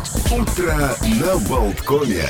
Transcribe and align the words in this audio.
Утро 0.00 0.74
на 1.20 1.36
Болткоме. 1.46 2.24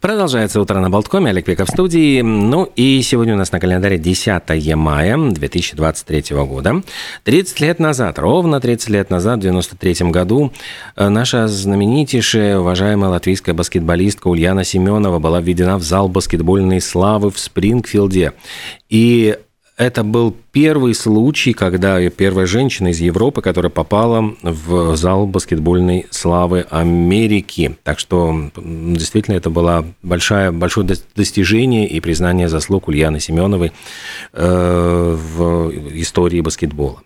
Продолжается 0.00 0.60
утро 0.60 0.78
на 0.78 0.90
Болткоме. 0.90 1.30
Олег 1.30 1.44
Пеков 1.44 1.68
в 1.68 1.72
студии. 1.72 2.20
Ну 2.20 2.70
и 2.76 3.02
сегодня 3.02 3.34
у 3.34 3.36
нас 3.36 3.50
на 3.50 3.58
календаре 3.58 3.98
10 3.98 4.76
мая 4.76 5.16
2023 5.16 6.36
года. 6.44 6.82
30 7.24 7.60
лет 7.60 7.78
назад, 7.80 8.18
ровно 8.18 8.60
30 8.60 8.88
лет 8.90 9.10
назад, 9.10 9.38
в 9.38 9.42
93 9.42 10.10
году, 10.10 10.52
э, 10.94 11.08
наша 11.08 11.48
знаменитейшая, 11.48 12.58
уважаемая 12.58 13.10
латвийская 13.10 13.54
баскетболистка 13.54 14.28
Ульяна 14.28 14.62
Семенова 14.62 15.18
была 15.18 15.40
введена 15.40 15.78
в 15.78 15.82
зал 15.82 16.08
баскетбольной 16.08 16.80
славы 16.80 17.30
в 17.32 17.38
Спрингфилде. 17.40 18.34
И 18.88 19.36
это 19.82 20.04
был 20.04 20.36
первый 20.52 20.94
случай, 20.94 21.52
когда 21.52 22.08
первая 22.10 22.46
женщина 22.46 22.88
из 22.88 23.00
Европы, 23.00 23.42
которая 23.42 23.70
попала 23.70 24.34
в 24.42 24.96
зал 24.96 25.26
баскетбольной 25.26 26.06
славы 26.10 26.66
Америки. 26.70 27.76
Так 27.82 27.98
что 27.98 28.50
действительно 28.56 29.36
это 29.36 29.50
было 29.50 29.84
большое, 30.02 30.52
большое 30.52 30.86
достижение 31.16 31.88
и 31.88 32.00
признание 32.00 32.48
заслуг 32.48 32.88
Ульяны 32.88 33.20
Семеновой 33.20 33.72
э, 34.32 35.16
в 35.36 35.70
истории 36.00 36.40
баскетбола. 36.40 37.02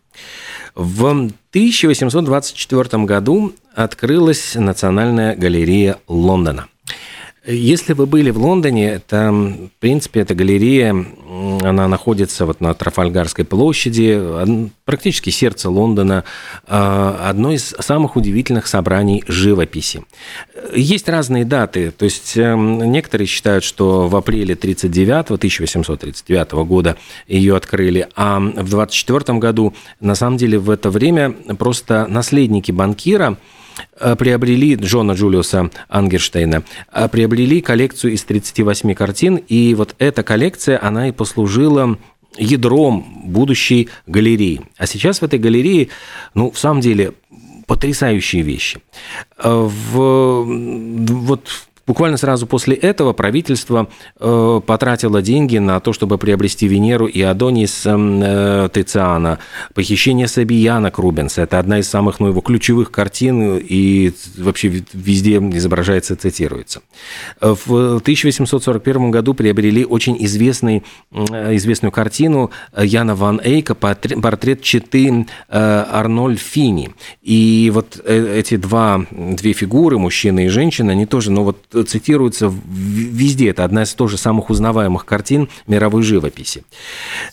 В 0.75 1.07
1824 1.07 3.05
году 3.05 3.55
открылась 3.75 4.55
Национальная 4.55 5.35
галерея 5.35 5.97
Лондона– 6.07 6.67
если 7.47 7.93
вы 7.93 8.07
были 8.07 8.31
в 8.31 8.39
Лондоне, 8.39 8.91
это, 8.91 9.31
в 9.31 9.71
принципе, 9.79 10.21
эта 10.21 10.35
галерея, 10.35 10.95
она 11.63 11.87
находится 11.87 12.45
вот 12.45 12.61
на 12.61 12.75
Трафальгарской 12.75 13.45
площади, 13.45 14.71
практически 14.85 15.31
сердце 15.31 15.71
Лондона, 15.71 16.25
а, 16.67 17.29
одно 17.29 17.53
из 17.53 17.75
самых 17.79 18.17
удивительных 18.17 18.67
собраний 18.67 19.23
живописи. 19.29 20.03
Есть 20.75 21.09
разные 21.09 21.45
даты, 21.45 21.93
то 21.93 22.05
есть 22.05 22.37
эм, 22.37 22.91
некоторые 22.91 23.27
считают, 23.27 23.63
что 23.63 24.09
в 24.09 24.17
апреле 24.17 24.57
39 24.57 25.31
1839 25.31 26.53
года 26.65 26.97
ее 27.29 27.57
открыли, 27.57 28.09
а 28.17 28.41
в 28.41 28.69
24 28.69 29.39
году, 29.39 29.75
на 30.01 30.17
самом 30.17 30.37
деле, 30.37 30.59
в 30.59 30.71
это 30.71 30.91
время 30.91 31.31
просто 31.31 32.07
наследники 32.09 32.73
банкира– 32.73 33.37
приобрели 34.17 34.75
Джона 34.75 35.13
Джулиуса 35.13 35.71
Ангерштейна, 35.89 36.63
э, 36.93 37.09
приобрели 37.09 37.61
коллекцию 37.61 38.15
из 38.15 38.25
38 38.25 38.95
картин, 38.95 39.37
и 39.37 39.75
вот 39.75 39.95
эта 39.99 40.23
коллекция, 40.23 40.79
она 40.83 41.09
и 41.09 41.13
послужила 41.13 41.99
ядром 42.39 43.23
будущей 43.25 43.89
галереи. 44.07 44.63
А 44.77 44.87
сейчас 44.87 45.21
в 45.21 45.25
этой 45.25 45.39
галерее, 45.39 45.89
ну, 46.35 46.51
в 46.51 46.59
самом 46.59 46.81
деле, 46.81 47.13
потрясающие 47.67 48.43
вещи. 48.43 48.81
Э, 49.39 49.51
в, 49.51 50.45
вот 50.45 51.66
Буквально 51.87 52.17
сразу 52.17 52.47
после 52.47 52.75
этого 52.75 53.13
правительство 53.13 53.89
э, 54.19 54.61
потратило 54.67 55.23
деньги 55.23 55.59
на 55.59 55.79
то, 55.79 55.93
чтобы 55.93 56.19
приобрести 56.19 56.67
Венеру 56.67 57.07
и 57.07 57.21
Адонис 57.23 57.83
э, 57.85 58.69
Тициана, 58.73 59.39
похищение 59.73 60.27
Сабияна 60.27 60.91
Крубенса. 60.91 61.43
Это 61.43 61.61
одна 61.61 61.79
из 61.79 61.89
самых 61.89 62.19
ну, 62.19 62.29
его 62.29 62.41
ключевых 62.41 62.91
картин 62.91 63.59
и 63.59 64.13
вообще 64.37 64.83
везде 64.93 65.39
изображается, 65.39 66.17
цитируется. 66.17 66.83
В 67.41 67.97
1841 67.97 69.11
году 69.13 69.35
приобрели 69.35 69.85
очень 69.85 70.17
известный, 70.25 70.83
известную 71.13 71.93
картину 71.93 72.51
Яна 72.77 73.15
Ван 73.15 73.41
Эйка 73.43 73.75
«Портрет 73.75 74.63
Читы 74.63 75.27
э, 75.49 75.85
Арнольд 75.91 76.41
Фини». 76.41 76.95
И 77.23 77.71
вот 77.73 78.01
э, 78.05 78.39
эти 78.39 78.57
два, 78.57 79.07
две 79.11 79.53
фигуры, 79.53 79.99
мужчина 79.99 80.47
и 80.47 80.49
женщина, 80.49 80.93
они 80.93 81.07
тоже, 81.07 81.31
ну 81.31 81.45
вот 81.45 81.59
цитируется 81.85 82.53
везде. 82.67 83.51
Это 83.51 83.65
одна 83.65 83.83
из 83.83 83.95
тоже 83.95 84.17
самых 84.17 84.51
узнаваемых 84.51 85.05
картин 85.05 85.49
мировой 85.67 86.03
живописи. 86.03 86.65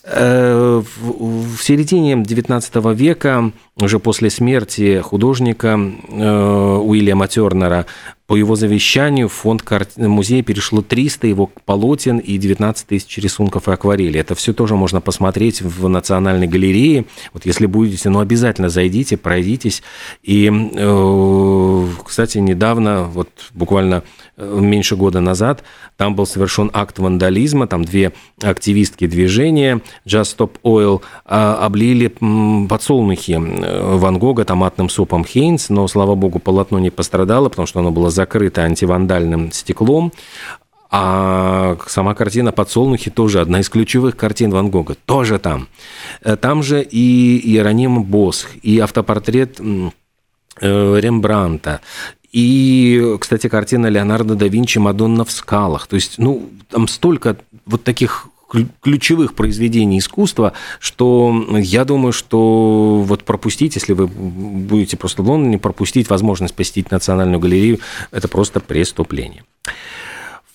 Э, 0.03 0.81
в 1.01 1.57
середине 1.61 2.15
XIX 2.15 2.95
века, 2.95 3.51
уже 3.77 3.99
после 3.99 4.29
смерти 4.29 4.99
художника 5.01 5.79
э, 6.09 6.77
Уильяма 6.83 7.27
Тернера, 7.27 7.85
по 8.33 8.35
его 8.35 8.55
завещанию 8.55 9.29
в 9.29 9.33
фонд 9.33 9.63
музея 9.95 10.41
перешло 10.41 10.81
300 10.81 11.27
его 11.27 11.51
полотен 11.65 12.17
и 12.17 12.39
19 12.39 12.87
тысяч 12.87 13.19
рисунков 13.19 13.67
и 13.67 13.71
акварели. 13.71 14.19
Это 14.19 14.33
все 14.33 14.53
тоже 14.53 14.75
можно 14.75 15.01
посмотреть 15.01 15.61
в 15.61 15.87
Национальной 15.87 16.47
галерее. 16.47 17.05
Вот 17.31 17.45
если 17.45 17.67
будете, 17.67 18.09
ну 18.09 18.21
обязательно 18.21 18.69
зайдите, 18.69 19.17
пройдитесь. 19.17 19.83
И, 20.23 20.49
э, 20.51 21.87
кстати, 22.03 22.39
недавно, 22.39 23.03
вот 23.03 23.29
буквально 23.53 24.01
э, 24.35 24.59
меньше 24.59 24.95
года 24.95 25.19
назад, 25.19 25.63
там 25.95 26.15
был 26.15 26.25
совершен 26.25 26.71
акт 26.73 26.97
вандализма, 26.97 27.67
там 27.67 27.85
две 27.85 28.13
активистки 28.41 29.05
движения 29.05 29.81
Just 30.07 30.35
Stop 30.35 30.53
Oil 30.63 31.01
а, 31.23 31.63
облили 31.63 32.07
подсолнухи 32.67 33.33
э, 33.33 33.95
Ван 33.97 34.17
Гога 34.17 34.43
томатным 34.43 34.89
супом 34.89 35.23
Хейнс, 35.23 35.69
но, 35.69 35.87
слава 35.87 36.15
богу, 36.15 36.39
полотно 36.39 36.79
не 36.79 36.89
пострадало, 36.89 37.49
потому 37.49 37.67
что 37.67 37.79
оно 37.79 37.91
было 37.91 38.09
закрыта 38.23 38.61
антивандальным 38.63 39.51
стеклом. 39.51 40.11
А 40.95 41.77
сама 41.87 42.13
картина 42.13 42.51
«Подсолнухи» 42.51 43.09
тоже 43.09 43.41
одна 43.41 43.59
из 43.59 43.69
ключевых 43.69 44.15
картин 44.15 44.51
Ван 44.51 44.69
Гога. 44.69 44.95
Тоже 45.05 45.39
там. 45.39 45.67
Э, 46.21 46.35
там 46.35 46.63
же 46.63 46.83
и 46.83 47.41
Иероним 47.49 48.03
Босх, 48.03 48.49
и 48.61 48.79
автопортрет 48.79 49.59
э, 49.59 50.99
Рембранта, 51.01 51.81
и, 52.33 53.15
кстати, 53.19 53.47
картина 53.47 53.87
Леонардо 53.87 54.35
да 54.35 54.47
Винчи 54.47 54.79
«Мадонна 54.79 55.23
в 55.23 55.31
скалах». 55.31 55.85
То 55.85 55.95
есть, 55.95 56.17
ну, 56.17 56.49
там 56.69 56.87
столько 56.87 57.37
вот 57.67 57.83
таких 57.83 58.27
ключевых 58.81 59.33
произведений 59.33 59.99
искусства, 59.99 60.53
что 60.79 61.45
я 61.57 61.85
думаю, 61.85 62.13
что 62.13 63.03
вот 63.05 63.23
пропустить, 63.23 63.75
если 63.75 63.93
вы 63.93 64.07
будете 64.07 64.97
просто 64.97 65.23
в 65.23 65.29
Лондоне, 65.29 65.57
пропустить 65.57 66.09
возможность 66.09 66.53
посетить 66.53 66.91
Национальную 66.91 67.39
галерею, 67.39 67.79
это 68.11 68.27
просто 68.27 68.59
преступление. 68.59 69.43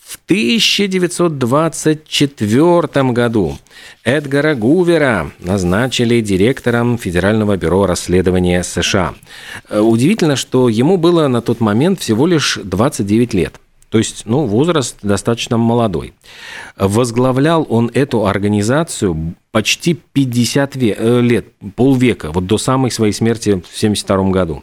В 0.09 0.19
1924 0.25 3.12
году 3.12 3.59
Эдгара 4.04 4.54
Гувера 4.54 5.30
назначили 5.38 6.22
директором 6.22 6.97
Федерального 6.97 7.59
бюро 7.59 7.84
расследования 7.86 8.62
США. 8.62 9.15
Удивительно, 9.70 10.36
что 10.36 10.70
ему 10.70 10.97
было 10.97 11.28
на 11.28 11.42
тот 11.42 11.60
момент 11.60 12.00
всего 12.00 12.26
лишь 12.26 12.59
29 12.62 13.34
лет– 13.34 13.60
то 13.91 13.99
есть, 13.99 14.25
ну, 14.26 14.44
возраст 14.44 14.97
достаточно 15.03 15.56
молодой. 15.56 16.12
Возглавлял 16.76 17.66
он 17.69 17.91
эту 17.94 18.26
организацию 18.26 19.34
почти 19.50 19.94
50 19.94 20.76
э, 20.76 21.21
лет, 21.21 21.47
полвека, 21.75 22.31
вот 22.32 22.47
до 22.47 22.59
самой 22.59 22.91
своей 22.91 23.12
смерти 23.12 23.50
в 23.50 23.65
1972 23.65 24.31
году. 24.31 24.62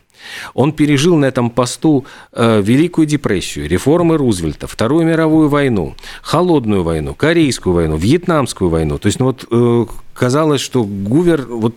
Он 0.53 0.73
пережил 0.73 1.17
на 1.17 1.25
этом 1.25 1.49
посту 1.49 2.05
э, 2.31 2.61
Великую 2.61 3.07
депрессию, 3.07 3.67
реформы 3.67 4.17
Рузвельта, 4.17 4.67
Вторую 4.67 5.05
мировую 5.05 5.49
войну, 5.49 5.95
Холодную 6.21 6.83
войну, 6.83 7.13
Корейскую 7.15 7.73
войну, 7.73 7.97
Вьетнамскую 7.97 8.69
войну. 8.69 8.97
То 8.97 9.07
есть, 9.07 9.19
ну 9.19 9.25
вот 9.25 9.45
э, 9.49 9.85
казалось, 10.13 10.61
что 10.61 10.83
Гувер 10.83 11.45
вот 11.47 11.75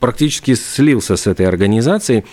практически 0.00 0.54
слился 0.54 1.16
с 1.16 1.26
этой 1.26 1.46
организацией. 1.46 2.24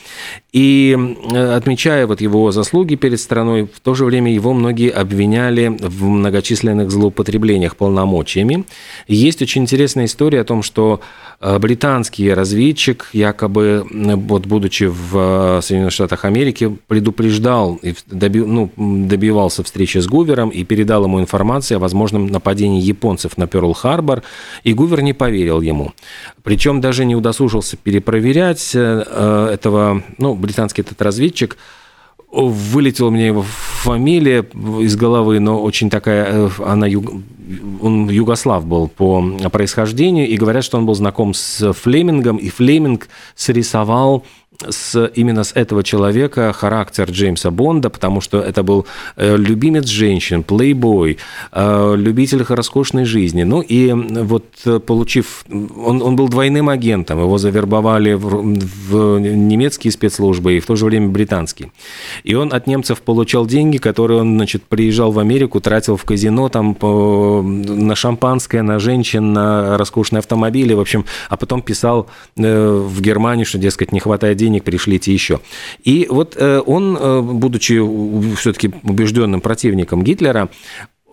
И 0.51 0.97
отмечая 1.33 2.07
вот 2.07 2.21
его 2.21 2.51
заслуги 2.51 2.95
перед 2.95 3.19
страной, 3.19 3.67
в 3.71 3.79
то 3.81 3.93
же 3.93 4.05
время 4.05 4.33
его 4.33 4.53
многие 4.53 4.89
обвиняли 4.89 5.67
в 5.67 6.05
многочисленных 6.05 6.91
злоупотреблениях 6.91 7.75
полномочиями. 7.75 8.65
Есть 9.07 9.41
очень 9.41 9.63
интересная 9.63 10.05
история 10.05 10.41
о 10.41 10.43
том, 10.45 10.63
что 10.63 11.01
э, 11.41 11.59
британский 11.59 12.33
разведчик, 12.33 13.09
якобы, 13.13 13.85
вот, 13.91 14.45
будучи 14.45 14.85
в 14.85 15.57
э, 15.57 15.61
Соединенных 15.61 15.93
Штатах 15.93 16.25
Америки, 16.25 16.77
предупреждал 16.87 17.75
и 17.81 17.93
доби, 18.07 18.39
ну, 18.39 18.71
добивался 18.77 19.63
встречи 19.63 19.97
с 19.97 20.07
Гувером 20.07 20.49
и 20.49 20.63
передал 20.63 21.03
ему 21.03 21.19
информацию 21.19 21.77
о 21.77 21.79
возможном 21.79 22.27
нападении 22.27 22.81
японцев 22.81 23.37
на 23.37 23.43
Перл-Харбор, 23.43 24.23
и 24.63 24.73
Гувер 24.73 25.01
не 25.01 25.13
поверил 25.13 25.61
ему. 25.61 25.91
Причем 26.43 26.79
даже 26.79 27.05
не 27.05 27.15
удосужился 27.25 27.75
перепроверять 27.75 28.75
этого, 28.75 30.03
ну, 30.19 30.35
британский 30.35 30.81
этот 30.81 31.01
разведчик, 31.01 31.57
вылетела 32.31 33.09
мне 33.09 33.27
его 33.27 33.43
фамилия 33.43 34.45
из 34.81 34.95
головы, 34.95 35.39
но 35.39 35.61
очень 35.61 35.89
такая, 35.89 36.47
э, 36.47 36.49
она 36.65 36.85
юг, 36.85 37.13
он 37.81 38.09
югослав 38.09 38.65
был 38.65 38.87
по 38.89 39.23
происхождению, 39.51 40.27
и 40.27 40.35
говорят, 40.37 40.63
что 40.63 40.77
он 40.77 40.85
был 40.85 40.95
знаком 40.95 41.33
с 41.33 41.73
Флемингом, 41.73 42.37
и 42.37 42.49
Флеминг 42.49 43.07
срисовал 43.35 44.25
с, 44.67 45.11
именно 45.15 45.43
с 45.43 45.51
этого 45.53 45.83
человека 45.83 46.53
характер 46.53 47.09
Джеймса 47.09 47.51
Бонда, 47.51 47.89
потому 47.89 48.21
что 48.21 48.39
это 48.39 48.63
был 48.63 48.85
э, 49.15 49.37
любимец 49.37 49.87
женщин, 49.87 50.43
плейбой, 50.43 51.17
э, 51.51 51.95
любитель 51.97 52.43
роскошной 52.47 53.05
жизни. 53.05 53.43
Ну 53.43 53.61
и 53.61 53.91
вот 53.91 54.45
получив... 54.85 55.45
Он, 55.49 56.01
он 56.01 56.15
был 56.15 56.29
двойным 56.29 56.69
агентом, 56.69 57.19
его 57.19 57.37
завербовали 57.37 58.13
в, 58.13 58.41
в 58.89 59.19
немецкие 59.19 59.91
спецслужбы 59.91 60.57
и 60.57 60.59
в 60.59 60.65
то 60.65 60.75
же 60.75 60.85
время 60.85 61.09
британские. 61.09 61.71
И 62.23 62.35
он 62.35 62.53
от 62.53 62.67
немцев 62.67 63.01
получал 63.01 63.45
деньги, 63.45 63.77
которые 63.77 64.21
он, 64.21 64.35
значит, 64.35 64.63
приезжал 64.63 65.11
в 65.11 65.19
Америку, 65.19 65.59
тратил 65.59 65.97
в 65.97 66.03
казино 66.03 66.49
там 66.49 66.75
по, 66.75 67.41
на 67.43 67.95
шампанское, 67.95 68.61
на 68.61 68.79
женщин, 68.79 69.33
на 69.33 69.77
роскошные 69.77 70.19
автомобили, 70.19 70.73
в 70.73 70.79
общем, 70.79 71.05
а 71.29 71.37
потом 71.37 71.61
писал 71.61 72.07
э, 72.37 72.85
в 72.87 73.01
Германию, 73.01 73.45
что, 73.45 73.57
дескать, 73.57 73.91
не 73.91 73.99
хватает 73.99 74.37
денег, 74.37 74.44
пришлите 74.61 75.13
еще. 75.13 75.39
И 75.83 76.07
вот 76.09 76.35
э, 76.37 76.61
он, 76.65 76.97
э, 76.99 77.21
будучи 77.21 77.81
все-таки 78.35 78.71
убежденным 78.83 79.41
противником 79.41 80.03
Гитлера, 80.03 80.49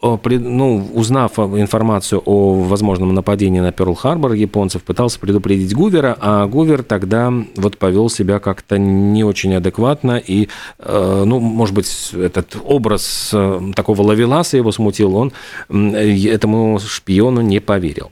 ну, 0.03 0.91
узнав 0.95 1.39
информацию 1.39 2.23
о 2.25 2.55
возможном 2.55 3.15
нападении 3.15 3.61
на 3.61 3.71
Перл-Харбор 3.71 4.35
японцев, 4.35 4.83
пытался 4.83 5.21
предупредить 5.21 5.75
Гувера, 5.75 6.17
а 6.21 6.47
Гувер 6.47 6.83
тогда 6.83 7.33
вот 7.57 7.79
повел 7.79 8.11
себя 8.11 8.41
как-то 8.41 8.79
не 8.79 9.23
очень 9.23 9.55
адекватно, 9.55 10.19
и, 10.19 10.49
э, 10.79 11.23
ну, 11.25 11.39
может 11.39 11.75
быть, 11.75 12.11
этот 12.15 12.57
образ 12.65 13.31
э, 13.33 13.61
такого 13.77 14.03
лавеласа 14.03 14.57
его 14.57 14.73
смутил, 14.73 15.17
он 15.17 15.33
этому 15.69 16.81
шпиону 16.81 17.41
не 17.41 17.61
поверил. 17.61 18.11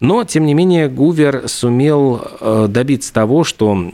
Но, 0.00 0.24
тем 0.24 0.46
не 0.46 0.54
менее, 0.54 0.88
Гувер 0.88 1.46
сумел 1.46 2.22
э, 2.40 2.66
добиться 2.68 3.12
того, 3.12 3.44
что 3.44 3.90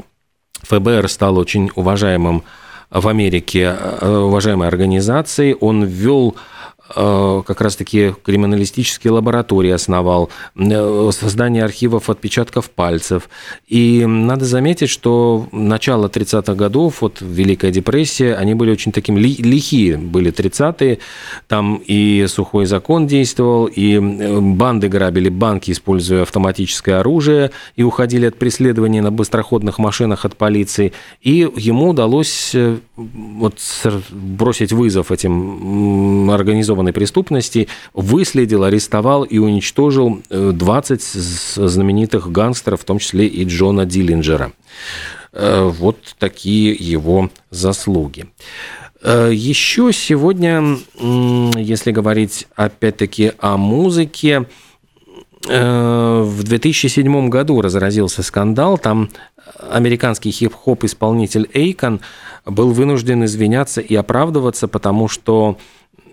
ФБР 0.64 1.08
стал 1.08 1.38
очень 1.38 1.70
уважаемым 1.74 2.42
в 2.90 3.08
Америке, 3.08 3.74
уважаемой 4.00 4.68
организацией. 4.68 5.56
Он 5.60 5.84
ввел 5.84 6.36
Э, 6.36 6.53
как 6.86 7.60
раз-таки 7.62 8.14
криминалистические 8.22 9.12
лаборатории 9.12 9.70
основал, 9.70 10.28
э, 10.54 11.10
создание 11.12 11.64
архивов 11.64 12.10
отпечатков 12.10 12.70
пальцев. 12.70 13.30
И 13.66 14.04
надо 14.04 14.44
заметить, 14.44 14.90
что 14.90 15.48
начало 15.50 16.08
30-х 16.08 16.54
годов, 16.54 17.00
вот 17.00 17.22
Великая 17.22 17.70
депрессия, 17.70 18.34
они 18.34 18.54
были 18.54 18.70
очень 18.70 18.92
таким 18.92 19.16
лихие, 19.16 19.96
были 19.96 20.30
30-е, 20.30 20.98
там 21.48 21.80
и 21.86 22.26
сухой 22.28 22.66
закон 22.66 23.06
действовал, 23.06 23.64
и 23.64 23.94
э, 23.94 24.40
банды 24.40 24.88
грабили 24.88 25.30
банки, 25.30 25.70
используя 25.70 26.22
автоматическое 26.22 27.00
оружие, 27.00 27.50
и 27.76 27.82
уходили 27.82 28.26
от 28.26 28.36
преследования 28.36 29.00
на 29.00 29.10
быстроходных 29.10 29.78
машинах 29.78 30.26
от 30.26 30.36
полиции. 30.36 30.92
И 31.22 31.48
ему 31.56 31.90
удалось 31.90 32.54
вот 32.96 33.58
бросить 34.10 34.72
вызов 34.72 35.10
этим 35.10 36.30
организованным 36.30 36.73
организованной 36.74 36.92
преступности 36.92 37.68
выследил, 37.92 38.64
арестовал 38.64 39.22
и 39.22 39.38
уничтожил 39.38 40.22
20 40.30 41.00
э, 41.00 41.68
знаменитых 41.68 42.30
гангстеров, 42.30 42.80
в 42.80 42.84
том 42.84 42.98
числе 42.98 43.26
и 43.26 43.44
Джона 43.44 43.86
Диллинджера. 43.86 44.52
Э, 45.32 45.70
вот 45.72 45.98
такие 46.18 46.72
его 46.72 47.30
заслуги. 47.50 48.26
Э, 49.02 49.30
Еще 49.32 49.92
сегодня, 49.92 50.78
если 51.56 51.92
говорить 51.92 52.46
опять-таки 52.56 53.32
о 53.38 53.56
музыке, 53.56 54.46
в 55.46 56.42
2007 56.42 57.28
году 57.28 57.60
разразился 57.60 58.22
скандал. 58.22 58.78
Там 58.78 59.10
американский 59.70 60.30
хип-хоп 60.30 60.84
исполнитель 60.84 61.50
Эйкон 61.52 62.00
был 62.46 62.70
вынужден 62.72 63.24
извиняться 63.26 63.82
и 63.82 63.94
оправдываться, 63.94 64.68
потому 64.68 65.06
что 65.06 65.58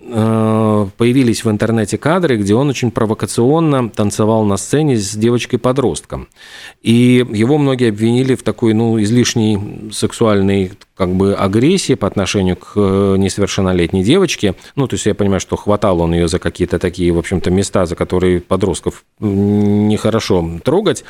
появились 0.02 1.46
в 1.46 1.50
интернете 1.50 1.98
кадры, 1.98 2.38
где 2.38 2.56
он 2.56 2.70
очень 2.70 2.92
провокационно 2.92 3.90
танцевал 3.90 4.44
на 4.44 4.58
сцене 4.58 4.98
с 4.98 5.16
девочкой-подростком. 5.16 6.28
И 6.82 7.26
его 7.32 7.58
многие 7.58 7.90
обвинили 7.90 8.36
в 8.36 8.44
такой, 8.44 8.74
ну, 8.74 9.02
излишней 9.02 9.92
сексуальной 9.92 10.72
как 11.02 11.16
бы 11.16 11.34
агрессии 11.34 11.96
по 11.96 12.06
отношению 12.06 12.58
к 12.58 12.74
э, 12.76 13.16
несовершеннолетней 13.18 14.04
девочке. 14.04 14.54
Ну, 14.76 14.88
то 14.88 14.94
есть 14.94 15.08
я 15.08 15.16
понимаю, 15.16 15.40
что 15.40 15.56
хватал 15.56 16.00
он 16.00 16.14
ее 16.14 16.28
за 16.28 16.38
какие-то 16.38 16.78
такие, 16.78 17.12
в 17.12 17.18
общем-то, 17.18 17.50
места, 17.50 17.88
за 17.88 17.96
которые 17.96 18.40
подростков 18.40 19.04
нехорошо 19.20 20.48
трогать. 20.64 21.04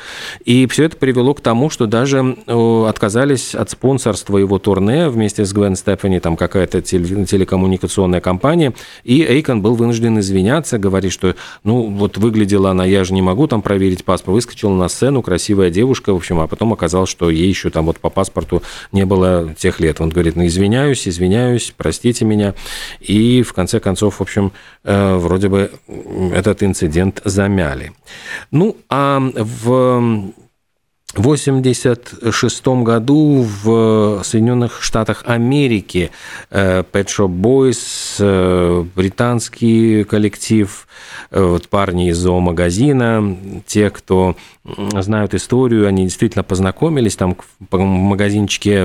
И 0.46 0.66
все 0.68 0.84
это 0.84 0.96
привело 0.96 1.34
к 1.34 1.42
тому, 1.42 1.68
что 1.68 1.84
даже 1.84 2.38
э, 2.46 2.86
отказались 2.88 3.54
от 3.54 3.68
спонсорства 3.68 4.38
его 4.38 4.58
турне 4.58 5.10
вместе 5.10 5.44
с 5.44 5.52
Гвен 5.52 5.76
Стефани, 5.76 6.20
там 6.20 6.38
какая-то 6.38 6.80
телекоммуникационная 6.80 8.22
компания. 8.22 8.72
И 9.04 9.22
Эйкон 9.22 9.62
был 9.62 9.74
вынужден 9.74 10.18
извиняться, 10.18 10.78
говорить, 10.78 11.12
что, 11.12 11.34
ну, 11.64 11.82
вот 11.82 12.18
выглядела 12.18 12.70
она, 12.70 12.84
я 12.84 13.04
же 13.04 13.14
не 13.14 13.22
могу 13.22 13.46
там 13.46 13.62
проверить 13.62 14.04
паспорт. 14.04 14.34
Выскочила 14.34 14.74
на 14.74 14.88
сцену 14.88 15.22
красивая 15.22 15.70
девушка, 15.70 16.12
в 16.12 16.16
общем, 16.16 16.40
а 16.40 16.46
потом 16.46 16.72
оказалось, 16.72 17.10
что 17.10 17.30
ей 17.30 17.48
еще 17.48 17.70
там 17.70 17.86
вот 17.86 17.98
по 17.98 18.10
паспорту 18.10 18.62
не 18.92 19.04
было 19.04 19.54
тех 19.58 19.80
лет. 19.80 20.00
Он 20.00 20.08
говорит, 20.08 20.36
ну, 20.36 20.46
извиняюсь, 20.46 21.06
извиняюсь, 21.08 21.72
простите 21.76 22.24
меня. 22.24 22.54
И 23.00 23.42
в 23.42 23.52
конце 23.52 23.80
концов, 23.80 24.16
в 24.16 24.20
общем, 24.22 24.52
э, 24.84 25.16
вроде 25.16 25.48
бы 25.48 25.70
этот 26.32 26.62
инцидент 26.62 27.20
замяли. 27.24 27.92
Ну, 28.50 28.76
а 28.88 29.20
в 29.20 30.32
в 31.14 31.28
1986 31.28 32.66
году 32.84 33.46
в 33.62 34.22
Соединенных 34.24 34.82
Штатах 34.82 35.24
Америки 35.26 36.10
э, 36.50 36.82
Pet 36.90 37.06
Shop 37.06 37.28
Boys, 37.28 37.76
э, 38.18 38.84
британский 38.94 40.04
коллектив, 40.04 40.86
вот 41.30 41.68
парни 41.68 42.10
из 42.10 42.18
зоомагазина, 42.18 43.36
те, 43.66 43.90
кто 43.90 44.36
знают 44.64 45.34
историю, 45.34 45.86
они 45.86 46.04
действительно 46.04 46.42
познакомились 46.42 47.16
там 47.16 47.36
в 47.58 47.78
магазинчике 47.78 48.76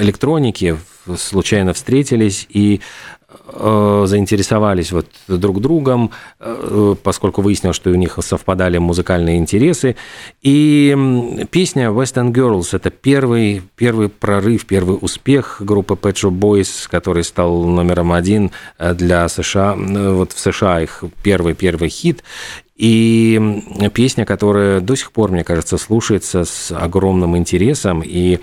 электроники, 0.00 0.76
случайно 1.16 1.72
встретились 1.72 2.46
и 2.48 2.80
Э, 3.19 3.19
заинтересовались 3.52 4.92
вот 4.92 5.06
друг 5.28 5.60
другом, 5.60 6.10
э, 6.38 6.94
поскольку 7.02 7.42
выяснилось, 7.42 7.76
что 7.76 7.90
у 7.90 7.94
них 7.94 8.18
совпадали 8.22 8.78
музыкальные 8.78 9.38
интересы. 9.38 9.96
И 10.42 10.96
песня 11.50 11.88
Western 11.88 12.32
Girls– 12.32 12.68
это 12.72 12.90
первый, 12.90 13.62
первый 13.76 14.08
прорыв, 14.08 14.66
первый 14.66 14.98
успех 15.00 15.56
группы 15.60 15.94
Pet 15.94 16.14
Shop 16.14 16.30
Boys, 16.30 16.88
который 16.88 17.24
стал 17.24 17.64
номером 17.64 18.12
один 18.12 18.50
э, 18.78 18.94
для 18.94 19.28
США, 19.28 19.74
вот 19.76 20.32
в 20.32 20.38
США 20.38 20.80
их 20.80 21.04
первый-первый 21.22 21.88
хит. 21.88 22.22
И 22.76 23.62
песня, 23.92 24.24
которая 24.24 24.80
до 24.80 24.94
сих 24.96 25.12
пор, 25.12 25.30
мне 25.30 25.44
кажется, 25.44 25.76
слушается 25.76 26.46
с 26.46 26.72
огромным 26.74 27.36
интересом 27.36 28.02
и 28.02 28.38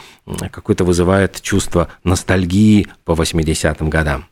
какое-то 0.51 0.83
вызывает 0.83 1.41
чувство 1.41 1.87
ностальгии 2.03 2.87
по 3.03 3.13
80-м 3.13 3.89
годам. 3.89 4.25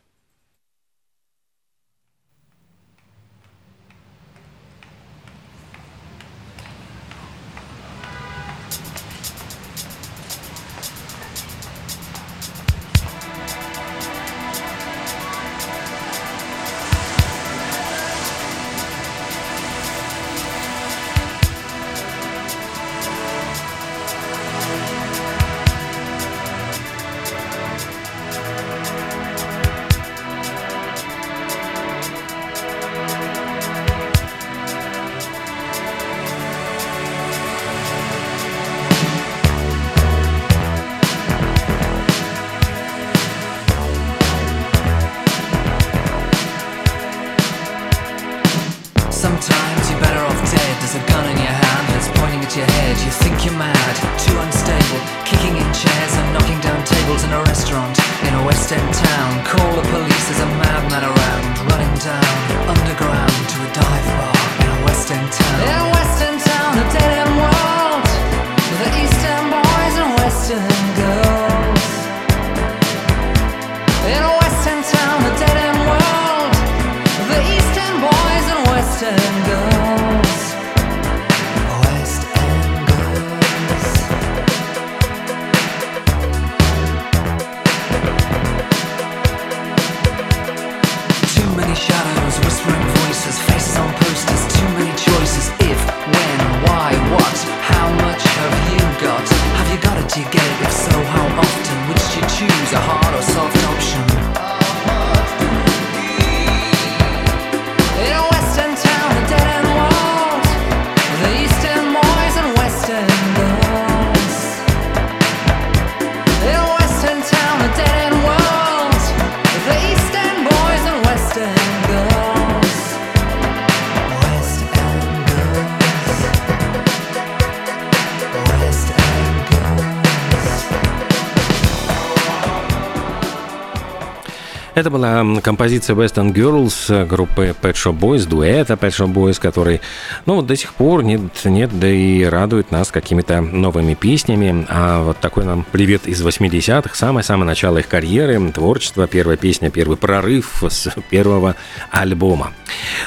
Это 134.75 134.89
была 134.89 135.23
композиция 135.41 135.95
Western 135.95 136.33
Girls 136.33 137.05
группы 137.05 137.55
Pet 137.61 137.75
Shop 137.75 137.97
Boys, 137.97 138.27
дуэта 138.27 138.73
Pet 138.73 138.89
Shop 138.89 139.13
Boys, 139.13 139.39
который, 139.39 139.79
ну, 140.25 140.41
до 140.41 140.57
сих 140.57 140.73
пор 140.73 141.01
нет, 141.01 141.21
нет, 141.45 141.79
да 141.79 141.87
и 141.87 142.25
радует 142.25 142.71
нас 142.71 142.91
какими-то 142.91 143.39
новыми 143.39 143.93
песнями. 143.93 144.65
А 144.67 145.01
вот 145.01 145.17
такой 145.21 145.45
нам 145.45 145.65
привет 145.71 146.07
из 146.07 146.21
80-х, 146.21 146.93
самое-самое 146.93 147.45
начало 147.45 147.77
их 147.77 147.87
карьеры, 147.87 148.51
творчество, 148.51 149.07
первая 149.07 149.37
песня, 149.37 149.69
первый 149.69 149.95
прорыв 149.95 150.61
с 150.67 150.93
первого 151.09 151.55
альбома. 151.89 152.51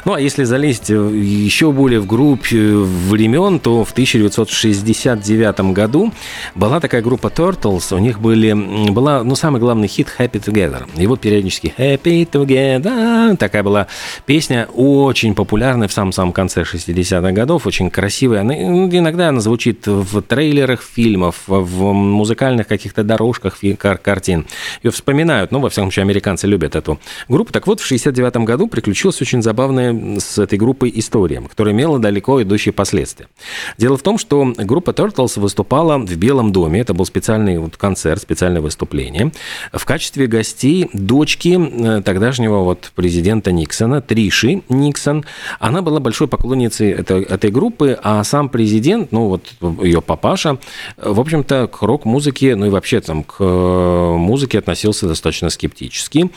Ну, 0.06 0.14
а 0.14 0.20
если 0.22 0.44
залезть 0.44 0.88
еще 0.88 1.70
более 1.70 2.00
в 2.00 2.06
группу 2.06 2.46
времен, 2.46 3.60
то 3.60 3.84
в 3.84 3.92
1969 3.92 5.60
году 5.74 6.14
была 6.54 6.80
такая 6.80 7.02
группа 7.02 7.26
Turtles, 7.26 7.94
у 7.94 7.98
них 7.98 8.20
были, 8.20 8.54
была, 8.90 9.22
ну, 9.22 9.34
самый 9.34 9.60
главный 9.60 9.86
хит 9.86 10.08
Happy 10.18 10.42
Together. 10.42 10.88
Его 10.98 11.16
периодически 11.16 11.57
периодически 11.58 11.74
«Happy 11.76 12.28
Together». 12.28 13.36
Такая 13.36 13.62
была 13.62 13.86
песня, 14.26 14.68
очень 14.74 15.34
популярная 15.34 15.88
в 15.88 15.92
самом-самом 15.92 16.32
конце 16.32 16.62
60-х 16.62 17.32
годов, 17.32 17.66
очень 17.66 17.90
красивая. 17.90 18.40
Она, 18.40 18.54
ну, 18.54 18.88
иногда 18.90 19.28
она 19.28 19.40
звучит 19.40 19.86
в 19.86 20.22
трейлерах 20.22 20.82
фильмов, 20.82 21.42
в 21.46 21.92
музыкальных 21.92 22.66
каких-то 22.66 23.02
дорожках 23.02 23.58
картин. 24.02 24.46
Ее 24.82 24.90
вспоминают, 24.90 25.50
ну, 25.50 25.60
во 25.60 25.70
всяком 25.70 25.90
случае, 25.90 26.04
американцы 26.04 26.46
любят 26.46 26.76
эту 26.76 26.98
группу. 27.28 27.52
Так 27.52 27.66
вот, 27.66 27.80
в 27.80 27.86
69 27.86 28.36
году 28.38 28.68
приключилась 28.68 29.20
очень 29.20 29.42
забавная 29.42 30.18
с 30.18 30.38
этой 30.38 30.58
группой 30.58 30.92
история, 30.94 31.40
которая 31.40 31.74
имела 31.74 31.98
далеко 31.98 32.42
идущие 32.42 32.72
последствия. 32.72 33.28
Дело 33.76 33.96
в 33.96 34.02
том, 34.02 34.18
что 34.18 34.52
группа 34.56 34.90
Turtles 34.90 35.38
выступала 35.40 35.98
в 35.98 36.16
Белом 36.16 36.52
доме. 36.52 36.80
Это 36.80 36.94
был 36.94 37.04
специальный 37.04 37.58
вот 37.58 37.76
концерт, 37.76 38.22
специальное 38.22 38.60
выступление. 38.60 39.32
В 39.72 39.84
качестве 39.84 40.26
гостей 40.26 40.88
дочки 40.92 41.47
дочки 41.56 41.98
э, 41.98 42.02
тогдашнего 42.02 42.58
вот 42.58 42.90
президента 42.94 43.52
Никсона, 43.52 44.00
Триши 44.00 44.62
Никсон. 44.68 45.24
Она 45.58 45.82
была 45.82 46.00
большой 46.00 46.28
поклонницей 46.28 46.90
этой, 46.90 47.22
этой 47.22 47.50
группы, 47.50 47.98
а 48.02 48.22
сам 48.24 48.48
президент, 48.48 49.12
ну 49.12 49.28
вот 49.28 49.42
ее 49.82 50.00
папаша, 50.02 50.58
в 50.96 51.20
общем-то, 51.20 51.68
к 51.68 51.82
рок-музыке, 51.82 52.56
ну 52.56 52.66
и 52.66 52.70
вообще 52.70 53.00
там 53.00 53.24
к 53.24 53.36
э, 53.40 54.14
музыке 54.16 54.58
относился 54.58 55.06
достаточно 55.06 55.50
скептически. 55.50 56.30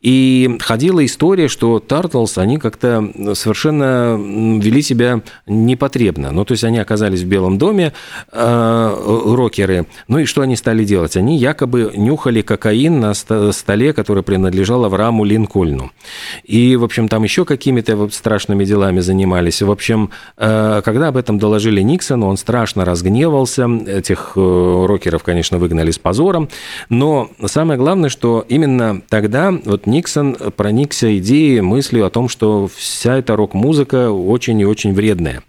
И 0.00 0.58
ходила 0.60 1.04
история, 1.04 1.48
что 1.48 1.78
Тартлс, 1.78 2.38
они 2.38 2.58
как-то 2.58 3.34
совершенно 3.34 4.16
вели 4.60 4.82
себя 4.82 5.22
непотребно. 5.46 6.32
Ну, 6.32 6.44
то 6.44 6.52
есть 6.52 6.64
они 6.64 6.78
оказались 6.78 7.22
в 7.22 7.26
Белом 7.26 7.58
доме, 7.58 7.92
э, 8.32 8.94
рокеры. 9.26 9.86
Ну 10.08 10.18
и 10.18 10.24
что 10.24 10.42
они 10.42 10.56
стали 10.56 10.84
делать? 10.84 11.16
Они 11.16 11.36
якобы 11.36 11.92
нюхали 11.94 12.42
кокаин 12.42 13.00
на 13.00 13.14
столе, 13.14 13.92
который 13.92 14.22
принадлежал 14.22 14.51
принадлежал 14.52 14.84
Аврааму 14.84 15.24
Линкольну. 15.24 15.90
И, 16.44 16.76
в 16.76 16.84
общем, 16.84 17.08
там 17.08 17.22
еще 17.22 17.44
какими-то 17.44 18.10
страшными 18.10 18.64
делами 18.64 19.00
занимались. 19.00 19.62
В 19.62 19.70
общем, 19.70 20.10
э, 20.36 20.82
когда 20.84 21.08
об 21.08 21.16
этом 21.16 21.38
доложили 21.38 21.80
Никсону, 21.80 22.26
он 22.26 22.36
страшно 22.36 22.84
разгневался. 22.84 23.66
Этих 23.86 24.32
э, 24.36 24.84
рокеров, 24.86 25.22
конечно, 25.22 25.58
выгнали 25.58 25.90
с 25.90 25.98
позором. 25.98 26.48
Но 26.90 27.30
самое 27.46 27.78
главное, 27.78 28.10
что 28.10 28.44
именно 28.46 29.00
тогда 29.08 29.52
вот 29.64 29.86
Никсон 29.86 30.36
проникся 30.56 31.16
идеей, 31.18 31.62
мыслью 31.62 32.04
о 32.04 32.10
том, 32.10 32.28
что 32.28 32.68
вся 32.76 33.16
эта 33.16 33.36
рок-музыка 33.36 34.10
очень 34.10 34.60
и 34.60 34.66
очень 34.66 34.92
вредная. 34.92 35.42